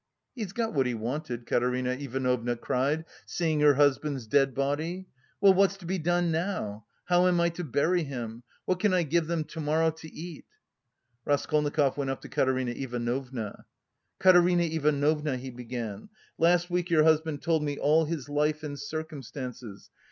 "He's 0.33 0.51
got 0.51 0.73
what 0.73 0.87
he 0.87 0.95
wanted," 0.95 1.45
Katerina 1.45 1.91
Ivanovna 1.91 2.55
cried, 2.55 3.05
seeing 3.27 3.59
her 3.59 3.75
husband's 3.75 4.25
dead 4.25 4.55
body. 4.55 5.05
"Well, 5.39 5.53
what's 5.53 5.77
to 5.77 5.85
be 5.85 5.99
done 5.99 6.31
now? 6.31 6.87
How 7.05 7.27
am 7.27 7.39
I 7.39 7.49
to 7.49 7.63
bury 7.63 8.01
him! 8.03 8.41
What 8.65 8.79
can 8.79 8.95
I 8.95 9.03
give 9.03 9.27
them 9.27 9.43
to 9.43 9.59
morrow 9.59 9.91
to 9.91 10.11
eat?" 10.11 10.45
Raskolnikov 11.23 11.97
went 11.97 12.09
up 12.09 12.21
to 12.21 12.29
Katerina 12.29 12.71
Ivanovna. 12.71 13.67
"Katerina 14.17 14.63
Ivanovna," 14.63 15.37
he 15.37 15.51
began, 15.51 16.09
"last 16.39 16.71
week 16.71 16.89
your 16.89 17.03
husband 17.03 17.43
told 17.43 17.61
me 17.61 17.77
all 17.77 18.05
his 18.05 18.27
life 18.27 18.63
and 18.63 18.79
circumstances.... 18.79 19.91